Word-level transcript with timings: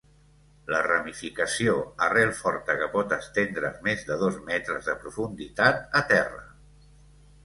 La 0.73 0.77
ramificació, 0.85 1.73
arrel 2.05 2.31
forta 2.39 2.77
que 2.79 2.87
pot 2.95 3.13
estendre's 3.17 3.75
més 3.89 4.05
de 4.07 4.17
dos 4.23 4.39
metres 4.47 4.87
de 4.89 4.97
profunditat 5.05 5.85
a 6.01 6.03
terra. 6.13 6.41